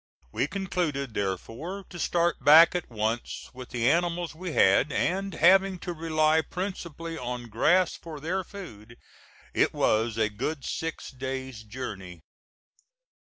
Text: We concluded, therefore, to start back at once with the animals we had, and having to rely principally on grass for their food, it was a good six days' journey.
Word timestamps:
We 0.31 0.47
concluded, 0.47 1.13
therefore, 1.13 1.85
to 1.91 1.99
start 1.99 2.43
back 2.43 2.73
at 2.73 2.89
once 2.89 3.51
with 3.53 3.69
the 3.69 3.87
animals 3.87 4.33
we 4.33 4.53
had, 4.53 4.91
and 4.91 5.31
having 5.35 5.77
to 5.77 5.93
rely 5.93 6.41
principally 6.41 7.19
on 7.19 7.49
grass 7.49 7.97
for 7.97 8.19
their 8.19 8.43
food, 8.43 8.97
it 9.53 9.75
was 9.75 10.17
a 10.17 10.27
good 10.27 10.65
six 10.65 11.11
days' 11.11 11.61
journey. 11.61 12.23